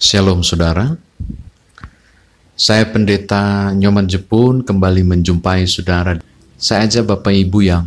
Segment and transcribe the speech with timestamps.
[0.00, 0.96] Shalom saudara.
[2.56, 6.16] Saya pendeta Nyoman Jepun kembali menjumpai saudara.
[6.56, 7.84] Saya ajak Bapak Ibu yang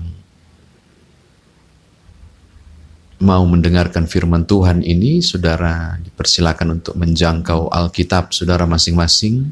[3.17, 9.49] mau mendengarkan firman Tuhan ini, saudara dipersilakan untuk menjangkau Alkitab saudara masing-masing.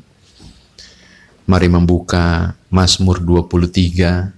[1.50, 4.38] Mari membuka Mazmur 23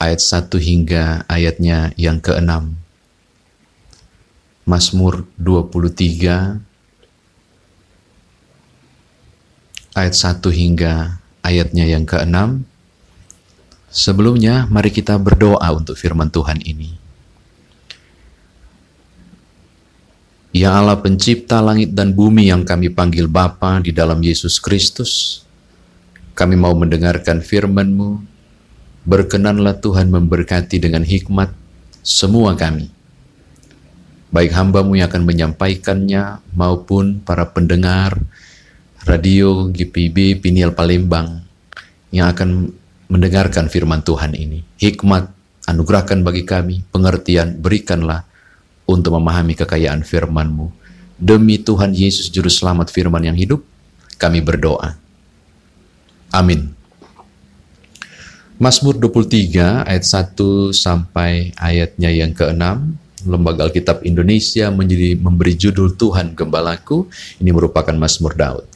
[0.00, 2.72] ayat 1 hingga ayatnya yang ke-6.
[4.64, 6.75] Mazmur 23
[9.96, 12.62] ayat 1 hingga ayatnya yang ke-6.
[13.88, 17.00] Sebelumnya, mari kita berdoa untuk firman Tuhan ini.
[20.56, 25.44] Ya Allah pencipta langit dan bumi yang kami panggil Bapa di dalam Yesus Kristus,
[26.32, 28.36] kami mau mendengarkan firman-Mu.
[29.04, 31.52] Berkenanlah Tuhan memberkati dengan hikmat
[32.00, 32.88] semua kami.
[34.32, 38.16] Baik hamba-Mu yang akan menyampaikannya maupun para pendengar,
[39.06, 41.46] radio GPB Piniel Palembang
[42.10, 42.74] yang akan
[43.06, 44.66] mendengarkan firman Tuhan ini.
[44.82, 45.30] Hikmat
[45.70, 48.26] anugerahkan bagi kami, pengertian berikanlah
[48.90, 50.74] untuk memahami kekayaan firman-Mu.
[51.16, 53.62] Demi Tuhan Yesus Juru Selamat firman yang hidup,
[54.18, 54.98] kami berdoa.
[56.34, 56.74] Amin.
[58.58, 62.64] Mazmur 23 ayat 1 sampai ayatnya yang ke-6
[63.26, 67.10] Lembaga Alkitab Indonesia menjadi memberi judul Tuhan Gembalaku.
[67.42, 68.75] Ini merupakan Mazmur Daud.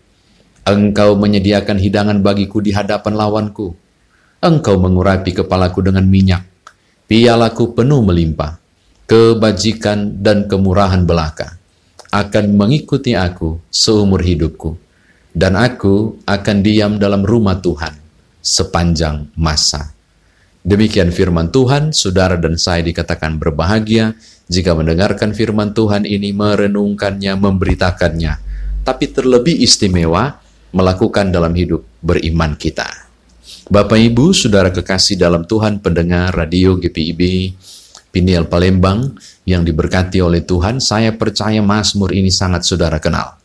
[0.61, 3.73] Engkau menyediakan hidangan bagiku di hadapan lawanku.
[4.45, 6.45] Engkau mengurapi kepalaku dengan minyak.
[7.09, 8.61] Pialaku penuh melimpah.
[9.09, 11.57] Kebajikan dan kemurahan belaka
[12.13, 14.77] akan mengikuti aku seumur hidupku.
[15.33, 17.97] Dan aku akan diam dalam rumah Tuhan
[18.43, 19.95] sepanjang masa.
[20.61, 24.13] Demikian firman Tuhan, saudara dan saya dikatakan berbahagia
[24.45, 28.33] jika mendengarkan firman Tuhan ini, merenungkannya, memberitakannya.
[28.85, 30.37] Tapi terlebih istimewa
[30.71, 32.87] melakukan dalam hidup beriman kita.
[33.71, 37.53] Bapak Ibu, Saudara kekasih dalam Tuhan pendengar radio GPIB
[38.11, 39.15] Piniel Palembang
[39.47, 43.39] yang diberkati oleh Tuhan, saya percaya Mazmur ini sangat Saudara kenal.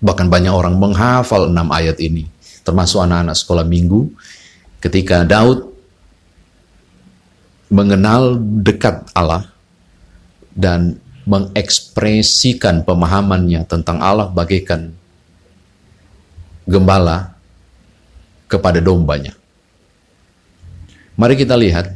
[0.00, 2.24] Bahkan banyak orang menghafal enam ayat ini,
[2.64, 4.08] termasuk anak-anak sekolah minggu,
[4.80, 5.68] ketika Daud
[7.68, 9.52] mengenal dekat Allah
[10.56, 10.96] dan
[11.28, 14.99] mengekspresikan pemahamannya tentang Allah bagaikan
[16.70, 17.34] gembala
[18.46, 19.34] kepada dombanya.
[21.18, 21.90] Mari kita lihat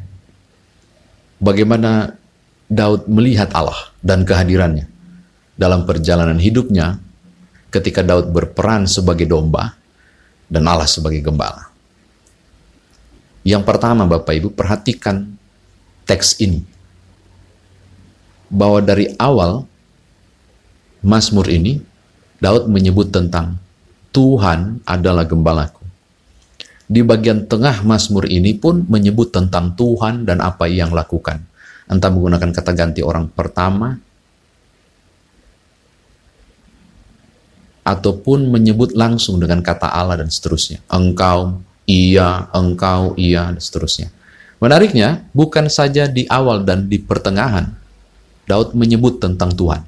[1.38, 2.18] bagaimana
[2.66, 4.90] Daud melihat Allah dan kehadirannya
[5.54, 6.98] dalam perjalanan hidupnya
[7.70, 9.78] ketika Daud berperan sebagai domba
[10.50, 11.70] dan Allah sebagai gembala.
[13.46, 15.36] Yang pertama Bapak Ibu perhatikan
[16.08, 16.64] teks ini.
[18.48, 19.66] Bahwa dari awal
[21.04, 21.80] Mazmur ini
[22.40, 23.63] Daud menyebut tentang
[24.14, 25.82] Tuhan adalah gembalaku.
[26.86, 31.42] Di bagian tengah Mazmur ini pun menyebut tentang Tuhan dan apa yang lakukan.
[31.90, 33.98] Entah menggunakan kata ganti orang pertama,
[37.84, 40.80] ataupun menyebut langsung dengan kata Allah dan seterusnya.
[40.88, 44.08] Engkau, ia, engkau, ia, dan seterusnya.
[44.58, 47.68] Menariknya, bukan saja di awal dan di pertengahan,
[48.48, 49.84] Daud menyebut tentang Tuhan.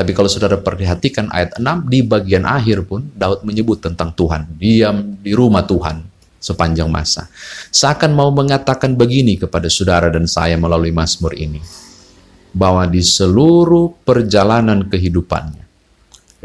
[0.00, 4.48] Tapi kalau saudara perhatikan ayat 6, di bagian akhir pun Daud menyebut tentang Tuhan.
[4.56, 6.00] Diam di rumah Tuhan
[6.40, 7.28] sepanjang masa.
[7.68, 11.60] Seakan mau mengatakan begini kepada saudara dan saya melalui Mazmur ini.
[12.56, 15.68] Bahwa di seluruh perjalanan kehidupannya,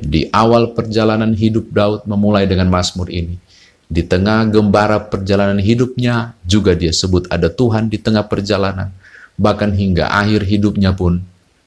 [0.03, 3.39] di awal perjalanan hidup Daud memulai dengan Mazmur ini,
[3.87, 8.91] di tengah gembara perjalanan hidupnya juga dia sebut ada Tuhan di tengah perjalanan.
[9.39, 11.23] Bahkan hingga akhir hidupnya pun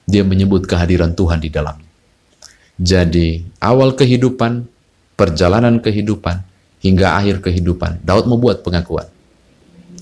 [0.09, 1.85] dia menyebut kehadiran Tuhan di dalamnya.
[2.81, 4.65] Jadi, awal kehidupan,
[5.13, 6.41] perjalanan kehidupan,
[6.81, 9.05] hingga akhir kehidupan, Daud membuat pengakuan.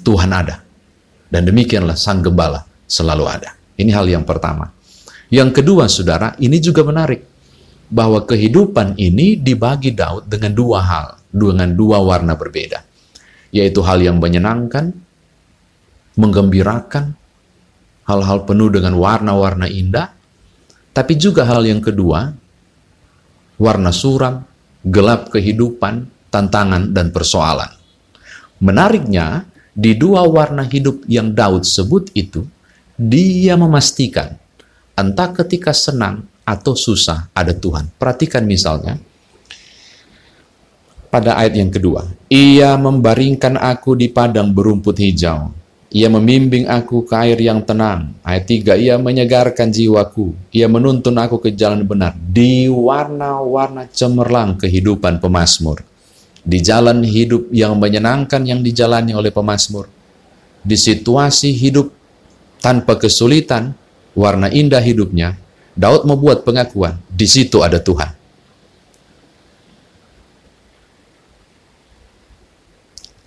[0.08, 0.64] Tuhan ada.
[1.28, 3.52] Dan demikianlah sang gembala selalu ada.
[3.76, 4.72] Ini hal yang pertama.
[5.28, 7.28] Yang kedua, saudara, ini juga menarik.
[7.92, 12.80] Bahwa kehidupan ini dibagi Daud dengan dua hal, dengan dua warna berbeda.
[13.52, 14.96] Yaitu hal yang menyenangkan,
[16.16, 17.16] menggembirakan,
[18.08, 20.16] hal-hal penuh dengan warna-warna indah,
[20.96, 22.32] tapi juga hal yang kedua,
[23.60, 24.42] warna suram,
[24.82, 27.70] gelap kehidupan, tantangan, dan persoalan.
[28.64, 29.46] Menariknya,
[29.78, 32.42] di dua warna hidup yang Daud sebut itu,
[32.98, 34.34] dia memastikan
[34.98, 37.94] entah ketika senang atau susah ada Tuhan.
[37.94, 38.98] Perhatikan misalnya,
[41.14, 45.54] pada ayat yang kedua, Ia membaringkan aku di padang berumput hijau,
[45.88, 48.12] ia membimbing aku ke air yang tenang.
[48.20, 50.36] Ayat 3, ia menyegarkan jiwaku.
[50.52, 52.12] Ia menuntun aku ke jalan benar.
[52.20, 55.80] Di warna-warna cemerlang kehidupan pemazmur.
[56.44, 59.88] Di jalan hidup yang menyenangkan yang dijalani oleh pemazmur.
[60.60, 61.88] Di situasi hidup
[62.60, 63.72] tanpa kesulitan,
[64.12, 65.40] warna indah hidupnya,
[65.72, 68.12] Daud membuat pengakuan, di situ ada Tuhan.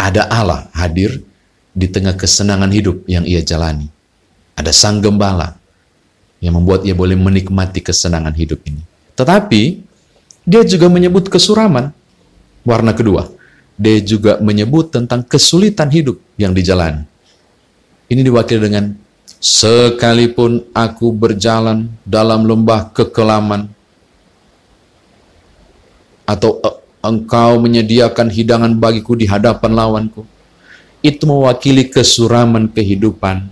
[0.01, 1.30] Ada Allah hadir
[1.71, 3.87] di tengah kesenangan hidup yang ia jalani.
[4.59, 5.57] Ada sang gembala
[6.43, 8.83] yang membuat ia boleh menikmati kesenangan hidup ini.
[9.15, 9.63] Tetapi
[10.45, 11.93] dia juga menyebut kesuraman,
[12.65, 13.29] warna kedua.
[13.81, 17.09] Dia juga menyebut tentang kesulitan hidup yang dijalani.
[18.11, 18.93] Ini diwakili dengan
[19.41, 23.73] sekalipun aku berjalan dalam lembah kekelaman
[26.29, 26.61] atau
[27.01, 30.29] engkau menyediakan hidangan bagiku di hadapan lawanku
[31.01, 33.49] itu mewakili kesuraman kehidupan,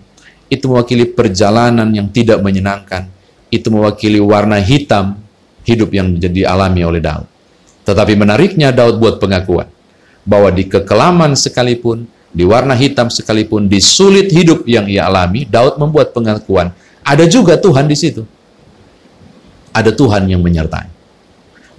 [0.52, 3.08] itu mewakili perjalanan yang tidak menyenangkan,
[3.48, 5.16] itu mewakili warna hitam
[5.64, 7.28] hidup yang menjadi alami oleh Daud.
[7.88, 9.68] Tetapi menariknya Daud buat pengakuan
[10.28, 15.80] bahwa di kekelaman sekalipun, di warna hitam sekalipun, di sulit hidup yang ia alami, Daud
[15.80, 18.28] membuat pengakuan, ada juga Tuhan di situ.
[19.72, 20.88] Ada Tuhan yang menyertai.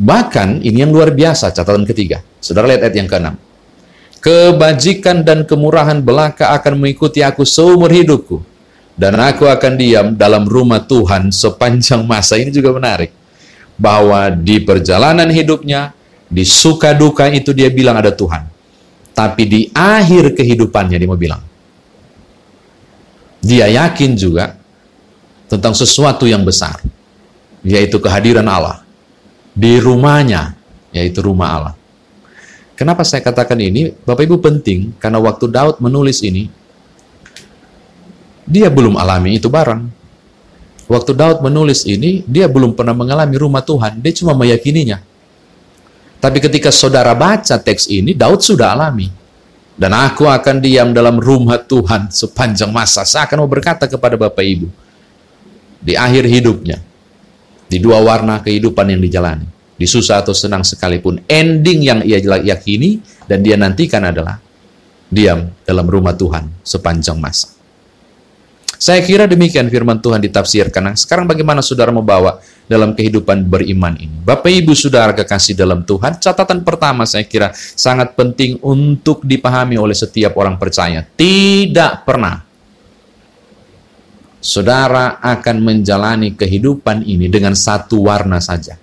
[0.02, 2.26] Bahkan ini yang luar biasa catatan ketiga.
[2.42, 3.49] Saudara lihat ayat yang ke-6
[4.20, 8.44] kebajikan dan kemurahan belaka akan mengikuti aku seumur hidupku.
[9.00, 12.36] Dan aku akan diam dalam rumah Tuhan sepanjang masa.
[12.36, 13.16] Ini juga menarik.
[13.80, 15.96] Bahwa di perjalanan hidupnya,
[16.28, 18.44] di suka duka itu dia bilang ada Tuhan.
[19.16, 21.40] Tapi di akhir kehidupannya dia mau bilang.
[23.40, 24.60] Dia yakin juga
[25.48, 26.84] tentang sesuatu yang besar.
[27.64, 28.84] Yaitu kehadiran Allah.
[29.56, 30.60] Di rumahnya,
[30.92, 31.79] yaitu rumah Allah.
[32.80, 33.92] Kenapa saya katakan ini?
[34.08, 36.48] Bapak Ibu penting karena waktu Daud menulis ini
[38.48, 40.00] dia belum alami itu barang.
[40.88, 44.98] Waktu Daud menulis ini, dia belum pernah mengalami rumah Tuhan, dia cuma meyakininya.
[46.18, 49.06] Tapi ketika saudara baca teks ini, Daud sudah alami.
[49.78, 53.06] Dan aku akan diam dalam rumah Tuhan sepanjang masa.
[53.06, 54.68] Saya akan mau berkata kepada Bapak Ibu,
[55.78, 56.82] di akhir hidupnya,
[57.70, 63.00] di dua warna kehidupan yang dijalani di susah atau senang sekalipun, ending yang ia yakini
[63.24, 64.36] dan dia nantikan adalah
[65.08, 67.56] diam dalam rumah Tuhan sepanjang masa.
[68.80, 70.92] Saya kira demikian firman Tuhan ditafsirkan.
[70.92, 74.24] Nah, sekarang bagaimana saudara membawa dalam kehidupan beriman ini?
[74.24, 79.96] Bapak Ibu saudara kekasih dalam Tuhan, catatan pertama saya kira sangat penting untuk dipahami oleh
[79.96, 81.04] setiap orang percaya.
[81.04, 82.40] Tidak pernah
[84.40, 88.80] saudara akan menjalani kehidupan ini dengan satu warna saja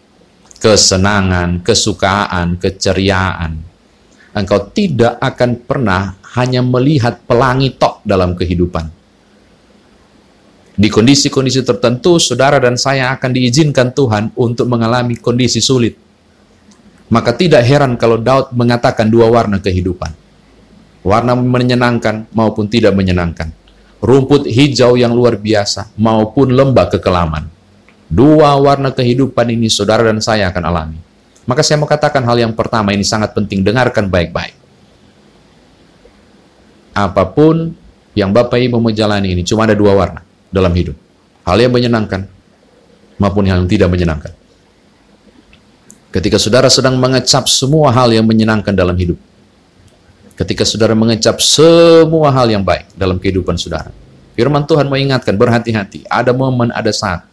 [0.61, 3.61] kesenangan, kesukaan, keceriaan.
[4.37, 8.93] Engkau tidak akan pernah hanya melihat pelangi tok dalam kehidupan.
[10.76, 15.97] Di kondisi-kondisi tertentu, saudara dan saya akan diizinkan Tuhan untuk mengalami kondisi sulit.
[17.08, 20.13] Maka tidak heran kalau Daud mengatakan dua warna kehidupan.
[21.01, 23.55] Warna menyenangkan maupun tidak menyenangkan.
[24.05, 27.56] Rumput hijau yang luar biasa maupun lembah kekelaman
[28.06, 30.98] Dua warna kehidupan ini saudara dan saya akan alami.
[31.46, 34.55] Maka saya mau katakan hal yang pertama ini sangat penting, dengarkan baik-baik.
[36.94, 37.75] Apa pun
[38.17, 40.96] yang Bapak Ibu mau jalani ini cuma ada dua warna dalam hidup.
[41.46, 42.27] Hal yang menyenangkan
[43.20, 44.32] maupun yang tidak menyenangkan.
[46.10, 49.20] Ketika saudara sedang mengecap semua hal yang menyenangkan dalam hidup.
[50.36, 53.93] Ketika saudara mengecap semua hal yang baik dalam kehidupan saudara.
[54.36, 56.05] Firman Tuhan mengingatkan, berhati-hati.
[56.13, 57.25] Ada momen, ada saat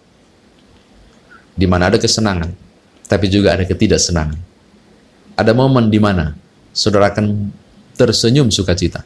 [1.53, 2.49] di mana ada kesenangan,
[3.05, 4.39] tapi juga ada ketidaksenangan.
[5.33, 6.33] Ada momen di mana
[6.73, 7.49] saudara akan
[7.97, 9.05] tersenyum sukacita,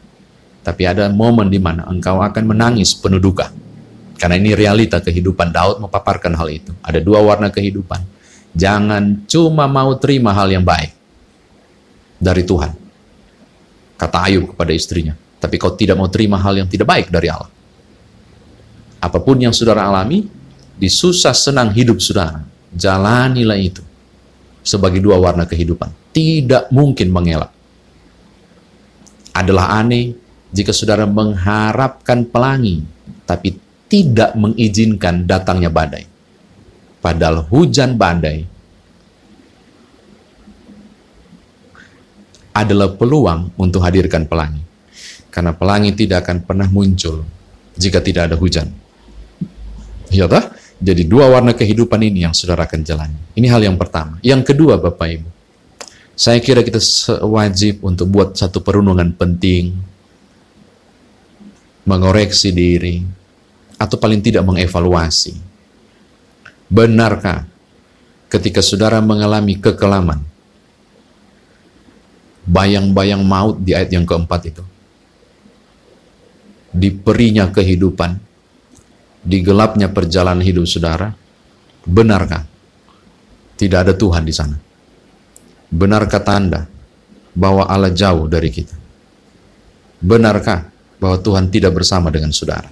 [0.64, 3.52] tapi ada momen di mana engkau akan menangis penuh duka.
[4.18, 6.74] Karena ini realita kehidupan Daud memaparkan hal itu.
[6.82, 8.02] Ada dua warna kehidupan.
[8.58, 10.90] Jangan cuma mau terima hal yang baik
[12.18, 12.74] dari Tuhan.
[13.94, 15.14] Kata Ayub kepada istrinya.
[15.38, 17.50] Tapi kau tidak mau terima hal yang tidak baik dari Allah.
[18.98, 20.26] Apa pun yang saudara alami,
[20.78, 23.82] di susah senang hidup saudara, jalanilah itu
[24.62, 25.90] sebagai dua warna kehidupan.
[26.14, 27.50] Tidak mungkin mengelak.
[29.34, 30.14] Adalah aneh
[30.54, 32.82] jika saudara mengharapkan pelangi,
[33.26, 33.58] tapi
[33.90, 36.06] tidak mengizinkan datangnya badai.
[37.02, 38.44] Padahal hujan badai
[42.58, 44.66] adalah peluang untuk hadirkan pelangi.
[45.30, 47.22] Karena pelangi tidak akan pernah muncul
[47.78, 48.74] jika tidak ada hujan.
[50.10, 50.57] Ya tak?
[50.78, 53.18] Jadi dua warna kehidupan ini yang saudara akan jalani.
[53.34, 54.22] Ini hal yang pertama.
[54.22, 55.30] Yang kedua Bapak Ibu,
[56.14, 56.78] saya kira kita
[57.26, 59.74] wajib untuk buat satu perundungan penting,
[61.86, 63.02] mengoreksi diri,
[63.78, 65.38] atau paling tidak mengevaluasi.
[66.68, 67.48] Benarkah
[68.28, 70.20] ketika saudara mengalami kekelaman,
[72.48, 74.64] bayang-bayang maut di ayat yang keempat itu.
[76.74, 78.20] Diperinya kehidupan,
[79.24, 81.14] di gelapnya perjalanan hidup saudara,
[81.86, 82.46] benarkah
[83.58, 84.56] tidak ada Tuhan di sana?
[85.68, 86.70] Benarkah tanda
[87.34, 88.78] bahwa Allah jauh dari kita?
[89.98, 90.70] Benarkah
[91.02, 92.70] bahwa Tuhan tidak bersama dengan saudara?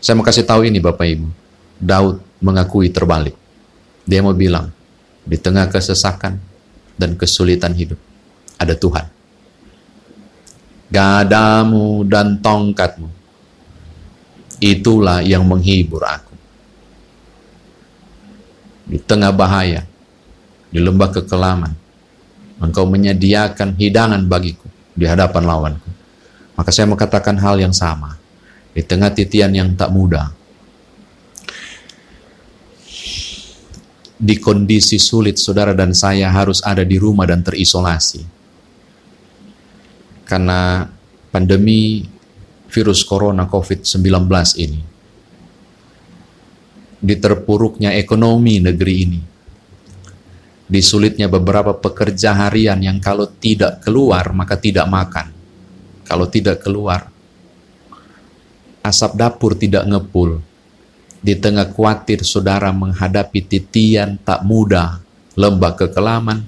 [0.00, 1.28] Saya mau kasih tahu ini Bapak Ibu.
[1.76, 3.36] Daud mengakui terbalik.
[4.08, 4.72] Dia mau bilang,
[5.26, 6.38] di tengah kesesakan
[6.94, 7.98] dan kesulitan hidup,
[8.56, 9.06] ada Tuhan.
[10.86, 13.10] Gadamu dan tongkatmu,
[14.62, 16.34] itulah yang menghibur aku.
[18.86, 19.82] Di tengah bahaya,
[20.70, 21.72] di lembah kekelaman,
[22.62, 25.90] engkau menyediakan hidangan bagiku di hadapan lawanku.
[26.56, 28.16] Maka saya mau katakan hal yang sama.
[28.72, 30.36] Di tengah titian yang tak mudah,
[34.16, 38.24] di kondisi sulit saudara dan saya harus ada di rumah dan terisolasi
[40.24, 40.88] karena
[41.28, 42.02] pandemi
[42.76, 44.04] virus corona COVID-19
[44.60, 44.80] ini.
[47.00, 49.20] Di terpuruknya ekonomi negeri ini.
[50.66, 55.32] Di sulitnya beberapa pekerja harian yang kalau tidak keluar maka tidak makan.
[56.04, 57.08] Kalau tidak keluar,
[58.84, 60.44] asap dapur tidak ngepul.
[61.24, 65.02] Di tengah khawatir saudara menghadapi titian tak mudah,
[65.34, 66.46] lembah kekelaman,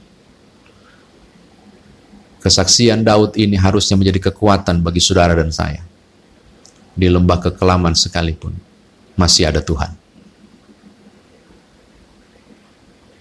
[2.39, 5.83] Kesaksian Daud ini harusnya menjadi kekuatan bagi saudara dan saya.
[6.99, 8.59] Di lembah kekelaman sekalipun,
[9.15, 9.95] masih ada Tuhan.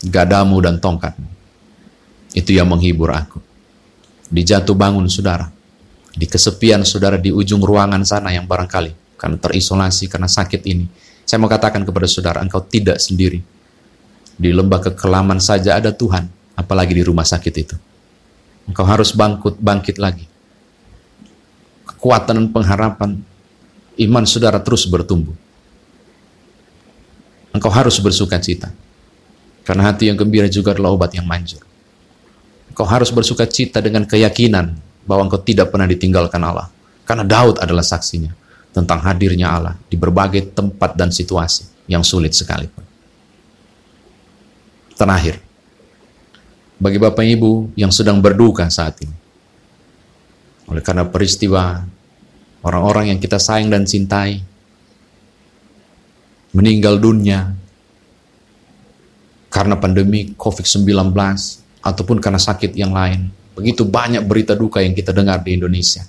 [0.02, 1.30] Gadamu dan tongkatmu,
[2.34, 3.38] itu yang menghibur aku.
[4.34, 5.54] Di jatuh bangun saudara,
[6.18, 10.86] di kesepian saudara di ujung ruangan sana yang barangkali karena terisolasi, karena sakit ini.
[11.22, 13.42] Saya mau katakan kepada saudara, engkau tidak sendiri.
[14.38, 17.76] Di lembah kekelaman saja ada Tuhan, apalagi di rumah sakit itu.
[18.70, 20.26] Engkau harus bangkit, bangkit lagi.
[21.90, 23.26] Kekuatan dan pengharapan
[23.98, 25.34] iman saudara terus bertumbuh.
[27.54, 28.70] Engkau harus bersuka cita.
[29.66, 31.60] Karena hati yang gembira juga adalah obat yang manjur.
[32.72, 36.70] Engkau harus bersuka cita dengan keyakinan bahwa engkau tidak pernah ditinggalkan Allah.
[37.04, 38.32] Karena Daud adalah saksinya
[38.72, 42.86] tentang hadirnya Allah di berbagai tempat dan situasi yang sulit sekalipun.
[44.94, 45.42] Terakhir,
[46.77, 49.16] bagi Bapak Ibu yang sedang berduka saat ini.
[50.70, 51.82] Oleh karena peristiwa
[52.68, 54.44] orang-orang yang kita sayang dan cintai
[56.52, 57.56] meninggal dunia
[59.48, 61.16] karena pandemi COVID-19
[61.82, 63.32] ataupun karena sakit yang lain.
[63.56, 66.06] Begitu banyak berita duka yang kita dengar di Indonesia.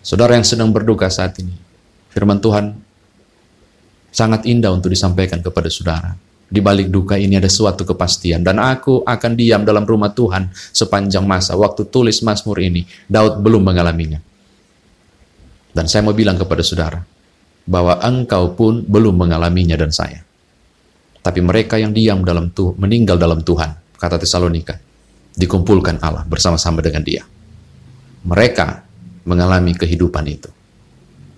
[0.00, 1.52] Saudara yang sedang berduka saat ini,
[2.08, 2.72] firman Tuhan
[4.08, 6.16] sangat indah untuk disampaikan kepada saudara
[6.48, 11.28] di balik duka ini ada suatu kepastian dan aku akan diam dalam rumah Tuhan sepanjang
[11.28, 11.52] masa.
[11.54, 14.24] Waktu tulis Mazmur ini, Daud belum mengalaminya.
[15.72, 17.00] Dan saya mau bilang kepada saudara
[17.68, 20.24] bahwa engkau pun belum mengalaminya dan saya.
[21.20, 24.80] Tapi mereka yang diam dalam Tuhan, meninggal dalam Tuhan, kata Tesalonika,
[25.36, 27.22] dikumpulkan Allah bersama-sama dengan dia.
[28.24, 28.66] Mereka
[29.28, 30.48] mengalami kehidupan itu.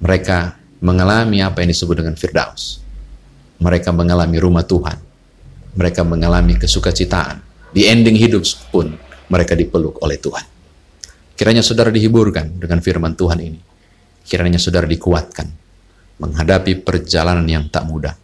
[0.00, 2.80] Mereka mengalami apa yang disebut dengan Firdaus
[3.60, 4.96] mereka mengalami rumah Tuhan.
[5.76, 7.44] Mereka mengalami kesukacitaan.
[7.70, 8.96] Di ending hidup pun
[9.30, 10.42] mereka dipeluk oleh Tuhan.
[11.38, 13.60] Kiranya saudara dihiburkan dengan firman Tuhan ini.
[14.30, 15.50] Kiranya saudara dikuatkan
[16.22, 18.14] menghadapi perjalanan yang tak mudah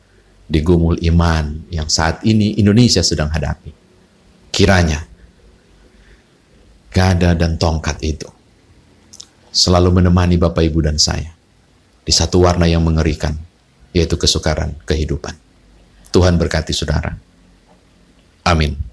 [0.47, 3.75] di gumul iman yang saat ini Indonesia sedang hadapi.
[4.55, 5.03] Kiranya
[6.95, 8.31] gada dan tongkat itu
[9.51, 11.35] selalu menemani Bapak Ibu dan saya
[12.07, 13.35] di satu warna yang mengerikan
[13.91, 15.35] yaitu kesukaran kehidupan.
[16.15, 17.11] Tuhan berkati saudara.
[18.47, 18.86] Amin.